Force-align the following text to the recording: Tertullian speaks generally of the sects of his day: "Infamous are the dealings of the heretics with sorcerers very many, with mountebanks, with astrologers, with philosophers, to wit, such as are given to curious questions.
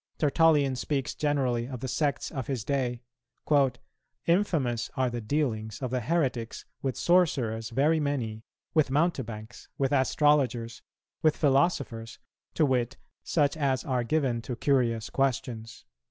Tertullian 0.17 0.75
speaks 0.75 1.13
generally 1.13 1.67
of 1.67 1.79
the 1.81 1.87
sects 1.87 2.31
of 2.31 2.47
his 2.47 2.63
day: 2.63 3.03
"Infamous 4.25 4.89
are 4.97 5.11
the 5.11 5.21
dealings 5.21 5.79
of 5.79 5.91
the 5.91 5.99
heretics 6.01 6.65
with 6.81 6.97
sorcerers 6.97 7.69
very 7.69 7.99
many, 7.99 8.41
with 8.73 8.89
mountebanks, 8.89 9.67
with 9.77 9.91
astrologers, 9.93 10.81
with 11.21 11.37
philosophers, 11.37 12.17
to 12.55 12.65
wit, 12.65 12.97
such 13.23 13.55
as 13.55 13.83
are 13.83 14.03
given 14.03 14.41
to 14.41 14.55
curious 14.55 15.11
questions. 15.11 15.85